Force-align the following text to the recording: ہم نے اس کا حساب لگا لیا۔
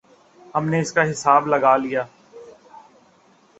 ہم 0.55 0.63
نے 0.69 0.79
اس 0.81 0.91
کا 0.93 1.03
حساب 1.11 1.47
لگا 1.47 1.75
لیا۔ 1.77 2.03